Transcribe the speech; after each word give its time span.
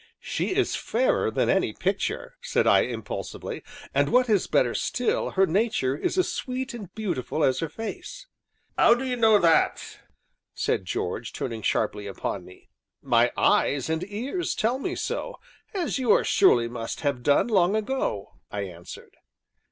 "She 0.23 0.55
is 0.55 0.75
fairer 0.75 1.29
than 1.29 1.47
any 1.47 1.73
picture," 1.73 2.33
said 2.41 2.65
I 2.65 2.79
impulsively, 2.85 3.61
"and 3.93 4.09
what 4.09 4.29
is 4.31 4.47
better 4.47 4.73
still, 4.73 5.29
her 5.37 5.45
nature 5.45 5.95
is 5.95 6.17
as 6.17 6.33
sweet 6.33 6.73
and 6.73 6.91
beautiful 6.95 7.43
as 7.43 7.59
her 7.59 7.69
face!" 7.69 8.25
"'Ow 8.79 8.95
do 8.95 9.03
'ee 9.03 9.15
know 9.15 9.37
that?" 9.37 9.99
said 10.55 10.85
George, 10.85 11.33
turning 11.33 11.61
sharply 11.61 12.07
upon 12.07 12.43
me. 12.43 12.69
"My 13.03 13.31
eyes 13.37 13.91
and 13.91 14.03
ears 14.09 14.55
tell 14.55 14.79
me 14.79 14.95
so, 14.95 15.39
as 15.71 15.99
yours 15.99 16.25
surely 16.25 16.67
must 16.67 17.01
have 17.01 17.21
done 17.21 17.47
long 17.47 17.75
ago," 17.75 18.39
I 18.49 18.61
answered. 18.61 19.17